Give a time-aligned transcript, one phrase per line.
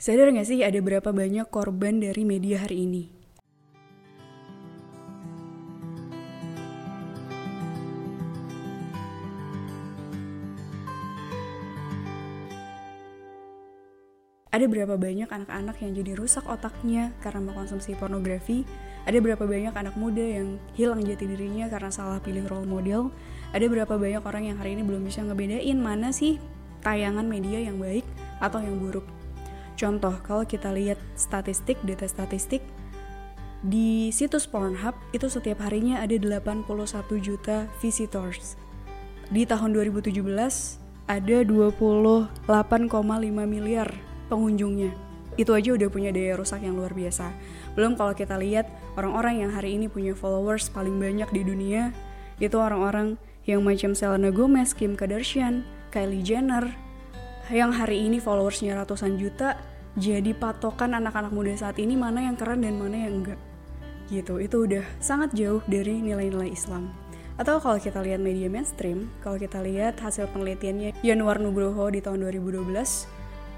[0.00, 3.12] Sadar gak sih ada berapa banyak korban dari media hari ini?
[14.48, 18.64] Ada berapa banyak anak-anak yang jadi rusak otaknya karena mengkonsumsi pornografi?
[19.04, 23.12] Ada berapa banyak anak muda yang hilang jati dirinya karena salah pilih role model?
[23.52, 26.40] Ada berapa banyak orang yang hari ini belum bisa ngebedain mana sih
[26.80, 28.08] tayangan media yang baik
[28.40, 29.19] atau yang buruk?
[29.80, 32.60] Contoh, kalau kita lihat statistik, data statistik,
[33.64, 36.68] di situs Pornhub itu setiap harinya ada 81
[37.16, 38.60] juta visitors.
[39.32, 40.20] Di tahun 2017
[41.08, 42.28] ada 28,5
[43.48, 43.88] miliar
[44.28, 44.92] pengunjungnya.
[45.40, 47.32] Itu aja udah punya daya rusak yang luar biasa.
[47.72, 48.68] Belum kalau kita lihat
[49.00, 51.96] orang-orang yang hari ini punya followers paling banyak di dunia,
[52.36, 53.16] itu orang-orang
[53.48, 56.68] yang macam Selena Gomez, Kim Kardashian, Kylie Jenner,
[57.50, 59.58] yang hari ini followersnya ratusan juta,
[59.98, 63.40] jadi patokan anak-anak muda saat ini mana yang keren dan mana yang enggak.
[64.06, 66.94] Gitu, itu udah sangat jauh dari nilai-nilai Islam.
[67.40, 72.22] Atau kalau kita lihat media mainstream, kalau kita lihat hasil penelitiannya Yanuar Nugroho di tahun
[72.28, 73.08] 2012,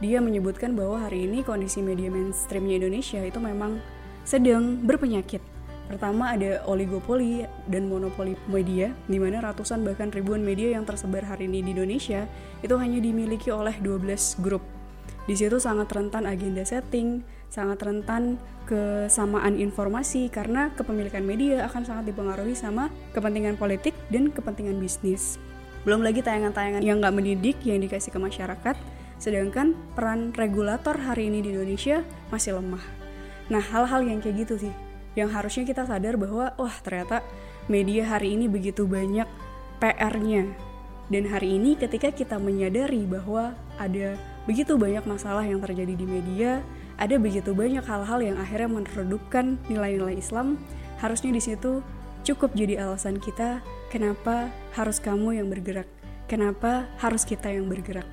[0.00, 3.82] dia menyebutkan bahwa hari ini kondisi media mainstreamnya Indonesia itu memang
[4.22, 5.42] sedang berpenyakit.
[5.90, 11.50] Pertama ada oligopoli dan monopoli media, di mana ratusan bahkan ribuan media yang tersebar hari
[11.50, 12.24] ini di Indonesia
[12.64, 14.62] itu hanya dimiliki oleh 12 grup.
[15.26, 22.10] Di situ sangat rentan agenda setting, sangat rentan kesamaan informasi karena kepemilikan media akan sangat
[22.10, 25.38] dipengaruhi sama kepentingan politik dan kepentingan bisnis.
[25.86, 28.76] Belum lagi tayangan-tayangan yang nggak mendidik yang dikasih ke masyarakat,
[29.22, 32.02] Sedangkan peran regulator hari ini di Indonesia
[32.34, 32.82] masih lemah.
[33.54, 34.74] Nah, hal-hal yang kayak gitu sih
[35.14, 37.22] yang harusnya kita sadar bahwa wah ternyata
[37.70, 39.30] media hari ini begitu banyak
[39.78, 40.50] PR-nya.
[41.06, 46.60] Dan hari ini ketika kita menyadari bahwa ada begitu banyak masalah yang terjadi di media,
[46.98, 50.58] ada begitu banyak hal-hal yang akhirnya meredupkan nilai-nilai Islam,
[50.98, 51.82] harusnya di situ
[52.22, 53.58] cukup jadi alasan kita
[53.90, 55.86] kenapa harus kamu yang bergerak,
[56.30, 58.06] kenapa harus kita yang bergerak.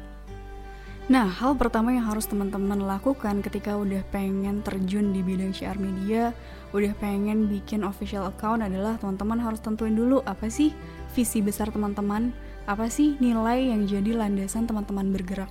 [1.10, 6.38] Nah, hal pertama yang harus teman-teman lakukan ketika udah pengen terjun di bidang syiar media,
[6.70, 10.70] udah pengen bikin official account adalah teman-teman harus tentuin dulu apa sih
[11.18, 12.30] visi besar teman-teman,
[12.70, 15.50] apa sih nilai yang jadi landasan teman-teman bergerak.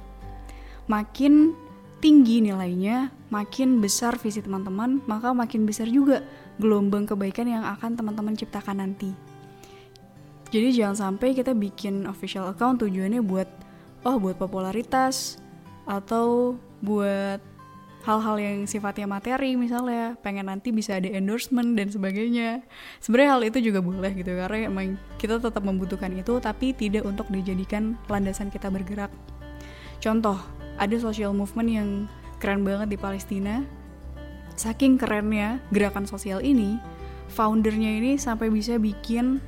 [0.89, 1.53] Makin
[2.01, 6.25] tinggi nilainya, makin besar visi teman-teman, maka makin besar juga
[6.57, 9.13] gelombang kebaikan yang akan teman-teman ciptakan nanti.
[10.49, 13.47] Jadi jangan sampai kita bikin official account tujuannya buat
[14.09, 15.37] oh buat popularitas,
[15.89, 17.41] atau buat
[18.05, 22.63] hal-hal yang sifatnya materi misalnya pengen nanti bisa ada endorsement dan sebagainya
[23.03, 27.27] sebenarnya hal itu juga boleh gitu karena emang kita tetap membutuhkan itu tapi tidak untuk
[27.29, 29.11] dijadikan landasan kita bergerak
[29.99, 30.39] contoh
[30.79, 31.89] ada social movement yang
[32.39, 33.67] keren banget di Palestina.
[34.59, 36.79] Saking kerennya gerakan sosial ini
[37.31, 39.39] foundernya ini sampai bisa bikin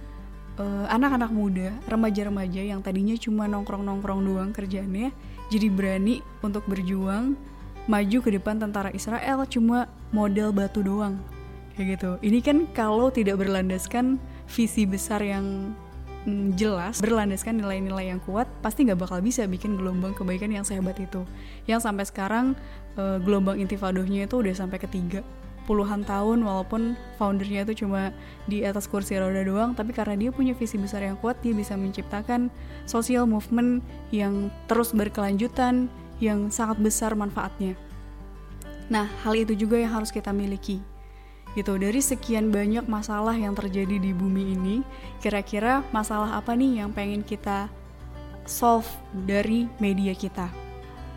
[0.61, 5.11] eh, anak-anak uh, muda remaja-remaja yang tadinya cuma nongkrong-nongkrong doang kerjaannya
[5.51, 7.35] jadi berani untuk berjuang
[7.91, 11.19] maju ke depan tentara Israel cuma model batu doang.
[11.75, 12.11] Kayak gitu.
[12.23, 15.75] Ini kan kalau tidak berlandaskan visi besar yang
[16.27, 20.99] mm, jelas berlandaskan nilai-nilai yang kuat pasti nggak bakal bisa bikin gelombang kebaikan yang sehebat
[21.01, 21.25] itu.
[21.65, 22.47] Yang sampai sekarang
[22.99, 25.25] uh, gelombang intifadohnya itu udah sampai ketiga.
[25.69, 28.11] Puluhan tahun walaupun foundernya itu cuma
[28.51, 31.79] di atas kursi roda doang tapi karena dia punya visi besar yang kuat dia bisa
[31.79, 32.51] menciptakan
[32.91, 33.79] social movement
[34.11, 35.87] yang terus berkelanjutan
[36.19, 37.79] yang sangat besar manfaatnya.
[38.91, 40.83] Nah hal itu juga yang harus kita miliki
[41.59, 44.77] gitu dari sekian banyak masalah yang terjadi di bumi ini
[45.19, 47.67] kira-kira masalah apa nih yang pengen kita
[48.47, 48.87] solve
[49.27, 50.47] dari media kita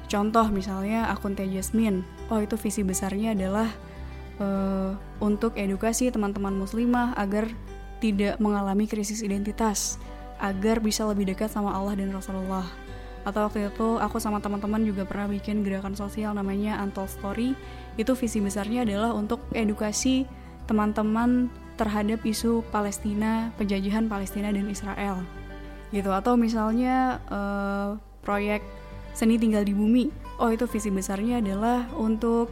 [0.09, 2.01] contoh misalnya akun Teh Jasmine
[2.33, 3.69] oh itu visi besarnya adalah
[4.41, 7.49] uh, untuk edukasi teman-teman muslimah agar
[8.03, 9.95] tidak mengalami krisis identitas,
[10.43, 12.67] agar bisa lebih dekat sama Allah dan Rasulullah.
[13.23, 17.55] Atau waktu itu aku sama teman-teman juga pernah bikin gerakan sosial namanya Untold Story.
[17.95, 20.27] Itu visi besarnya adalah untuk edukasi
[20.67, 21.47] teman-teman
[21.79, 25.23] terhadap isu Palestina, penjajahan Palestina dan Israel.
[25.89, 28.63] Gitu atau misalnya uh, proyek
[29.15, 30.11] seni tinggal di bumi.
[30.41, 32.49] Oh, itu visi besarnya adalah untuk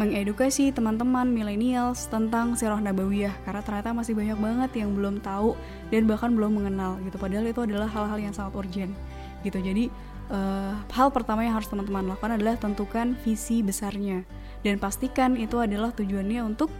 [0.00, 5.52] mengedukasi teman-teman millennials tentang sirah nabawiyah karena ternyata masih banyak banget yang belum tahu
[5.92, 8.96] dan bahkan belum mengenal gitu padahal itu adalah hal-hal yang sangat urgent
[9.44, 9.92] gitu jadi
[10.30, 14.24] uh, hal pertama yang harus teman-teman lakukan adalah tentukan visi besarnya.
[14.64, 16.70] Dan pastikan itu adalah tujuannya untuk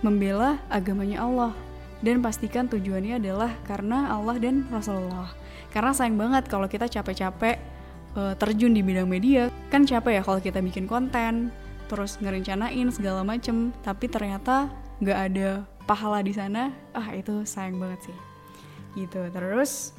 [0.00, 1.52] membela agamanya Allah.
[2.00, 5.28] Dan pastikan tujuannya adalah karena Allah dan Rasulullah.
[5.68, 7.60] Karena sayang banget kalau kita capek-capek
[8.16, 9.52] uh, terjun di bidang media.
[9.68, 11.52] Kan capek ya kalau kita bikin konten
[11.92, 13.76] terus ngerencanain segala macem.
[13.84, 14.72] Tapi ternyata
[15.04, 15.48] nggak ada
[15.84, 16.72] pahala di sana.
[16.96, 18.18] Ah itu sayang banget sih.
[18.96, 19.92] Gitu terus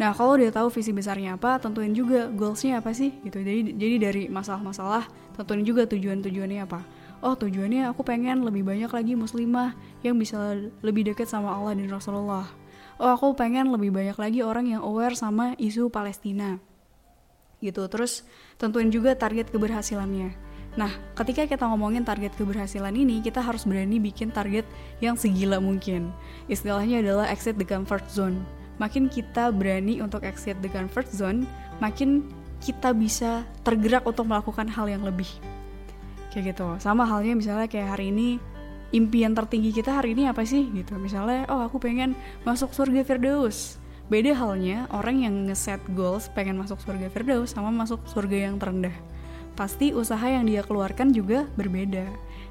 [0.00, 3.44] Nah, kalau udah tahu visi besarnya apa, tentuin juga goalsnya apa sih gitu.
[3.44, 5.04] Jadi jadi dari masalah-masalah,
[5.36, 6.80] tentuin juga tujuan-tujuannya apa.
[7.20, 11.92] Oh, tujuannya aku pengen lebih banyak lagi muslimah yang bisa lebih dekat sama Allah dan
[11.92, 12.48] Rasulullah.
[12.96, 16.56] Oh, aku pengen lebih banyak lagi orang yang aware sama isu Palestina.
[17.60, 17.84] Gitu.
[17.92, 18.24] Terus
[18.56, 20.32] tentuin juga target keberhasilannya.
[20.80, 24.64] Nah, ketika kita ngomongin target keberhasilan ini, kita harus berani bikin target
[25.04, 26.08] yang segila mungkin.
[26.48, 28.40] Istilahnya adalah exit the comfort zone
[28.80, 31.44] makin kita berani untuk exit the comfort zone,
[31.84, 32.24] makin
[32.64, 35.28] kita bisa tergerak untuk melakukan hal yang lebih.
[36.32, 36.66] Kayak gitu.
[36.80, 38.40] Sama halnya misalnya kayak hari ini
[38.96, 40.96] impian tertinggi kita hari ini apa sih gitu.
[40.96, 42.16] Misalnya, oh aku pengen
[42.48, 43.76] masuk surga Firdaus.
[44.10, 48.94] Beda halnya orang yang ngeset goals pengen masuk surga Firdaus sama masuk surga yang terendah.
[49.54, 52.08] Pasti usaha yang dia keluarkan juga berbeda.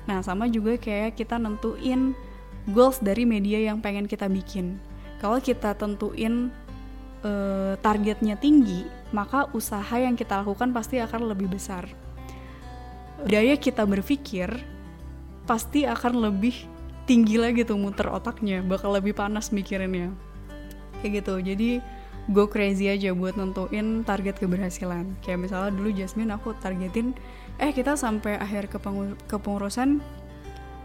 [0.08, 2.16] Nah, sama juga kayak kita nentuin
[2.72, 4.80] goals dari media yang pengen kita bikin
[5.20, 6.50] kalau kita tentuin
[7.24, 11.88] uh, targetnya tinggi, maka usaha yang kita lakukan pasti akan lebih besar.
[13.28, 14.48] Daya kita berpikir
[15.44, 16.56] pasti akan lebih
[17.04, 20.16] tinggi lagi tuh muter otaknya, bakal lebih panas mikirinnya.
[21.04, 21.34] Kayak gitu.
[21.44, 21.70] Jadi
[22.32, 25.20] go crazy aja buat nentuin target keberhasilan.
[25.20, 27.12] Kayak misalnya dulu Jasmine aku targetin
[27.60, 28.72] eh kita sampai akhir
[29.28, 30.00] kepengurusan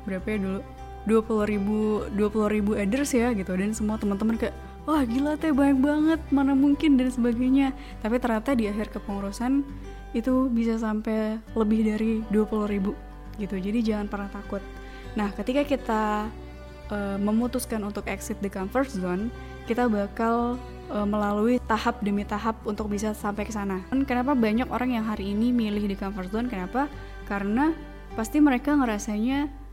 [0.05, 0.61] berapa ya dulu
[1.05, 4.57] 20 ribu 20 ribu address ya gitu dan semua teman-teman kayak
[4.89, 9.65] wah gila teh banyak banget mana mungkin dan sebagainya tapi ternyata di akhir kepengurusan
[10.17, 12.93] itu bisa sampai lebih dari 20 ribu
[13.37, 14.63] gitu jadi jangan pernah takut
[15.15, 16.03] nah ketika kita
[16.89, 19.29] uh, memutuskan untuk exit the comfort zone
[19.65, 20.61] kita bakal
[20.93, 23.81] uh, melalui tahap demi tahap untuk bisa sampai ke sana.
[24.05, 26.49] Kenapa banyak orang yang hari ini milih di comfort zone?
[26.53, 26.91] Kenapa?
[27.25, 27.73] Karena
[28.13, 29.64] pasti mereka ngerasanya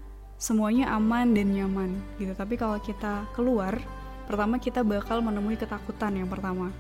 [0.42, 3.78] semuanya aman dan nyaman gitu tapi kalau kita keluar
[4.26, 6.74] pertama kita bakal menemui ketakutan yang pertama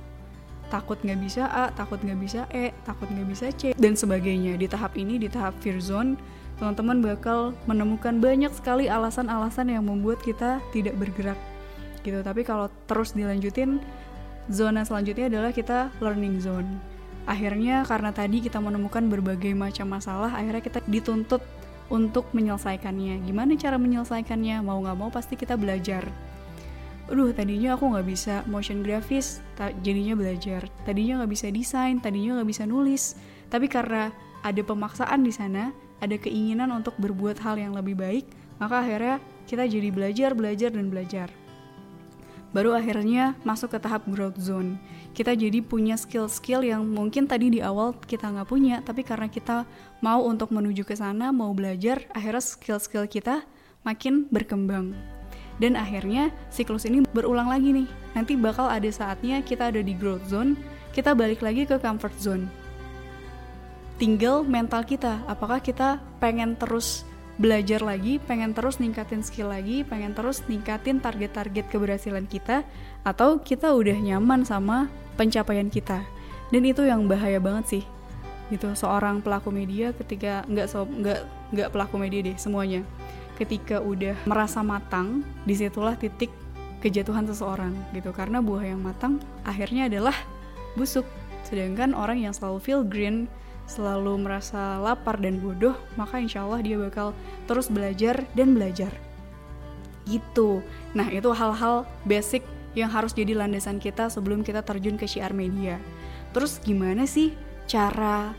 [0.72, 4.56] takut nggak bisa A, takut nggak bisa E, takut nggak bisa C, dan sebagainya.
[4.56, 6.16] Di tahap ini, di tahap fear zone,
[6.56, 11.36] teman-teman bakal menemukan banyak sekali alasan-alasan yang membuat kita tidak bergerak.
[12.08, 12.24] Gitu.
[12.24, 13.84] Tapi kalau terus dilanjutin,
[14.48, 16.80] zona selanjutnya adalah kita learning zone.
[17.28, 21.44] Akhirnya karena tadi kita menemukan berbagai macam masalah, akhirnya kita dituntut
[21.92, 23.28] untuk menyelesaikannya.
[23.28, 24.64] Gimana cara menyelesaikannya?
[24.64, 26.08] Mau nggak mau pasti kita belajar.
[27.12, 29.44] Aduh, tadinya aku nggak bisa motion grafis,
[29.84, 30.72] jadinya belajar.
[30.88, 33.20] Tadinya nggak bisa desain, tadinya nggak bisa nulis.
[33.52, 38.26] Tapi karena ada pemaksaan di sana, ada keinginan untuk berbuat hal yang lebih baik,
[38.64, 41.28] maka akhirnya kita jadi belajar, belajar, dan belajar
[42.52, 44.76] baru akhirnya masuk ke tahap growth zone.
[45.12, 49.68] Kita jadi punya skill-skill yang mungkin tadi di awal kita nggak punya, tapi karena kita
[50.00, 53.44] mau untuk menuju ke sana, mau belajar, akhirnya skill-skill kita
[53.84, 54.96] makin berkembang.
[55.60, 57.88] Dan akhirnya siklus ini berulang lagi nih.
[58.16, 60.56] Nanti bakal ada saatnya kita ada di growth zone,
[60.96, 62.48] kita balik lagi ke comfort zone.
[64.00, 67.06] Tinggal mental kita, apakah kita pengen terus
[67.42, 72.62] belajar lagi, pengen terus ningkatin skill lagi, pengen terus ningkatin target-target keberhasilan kita,
[73.02, 76.06] atau kita udah nyaman sama pencapaian kita.
[76.54, 77.84] Dan itu yang bahaya banget sih.
[78.54, 82.86] Gitu, seorang pelaku media ketika nggak so, nggak nggak pelaku media deh semuanya.
[83.42, 86.30] Ketika udah merasa matang, di situlah titik
[86.86, 88.14] kejatuhan seseorang gitu.
[88.14, 89.18] Karena buah yang matang
[89.50, 90.14] akhirnya adalah
[90.78, 91.10] busuk.
[91.42, 93.26] Sedangkan orang yang selalu feel green,
[93.70, 97.16] selalu merasa lapar dan bodoh, maka insya Allah dia bakal
[97.48, 98.92] terus belajar dan belajar.
[100.06, 100.66] Gitu.
[100.98, 105.80] Nah, itu hal-hal basic yang harus jadi landasan kita sebelum kita terjun ke syiar media.
[106.32, 107.36] Terus gimana sih
[107.68, 108.32] cara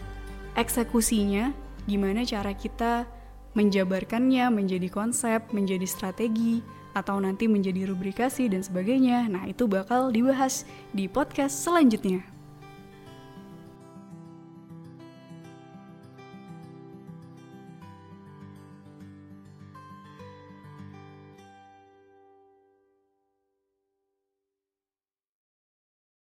[0.56, 1.52] eksekusinya?
[1.84, 3.04] Gimana cara kita
[3.52, 9.28] menjabarkannya menjadi konsep, menjadi strategi, atau nanti menjadi rubrikasi dan sebagainya?
[9.28, 12.31] Nah, itu bakal dibahas di podcast selanjutnya.